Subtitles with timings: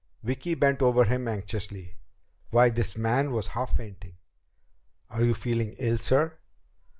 [0.23, 1.95] Vicki bent over him anxiously.
[2.49, 4.15] Why, this man was half fainting!
[5.11, 6.39] "Are you feeling ill, sir?"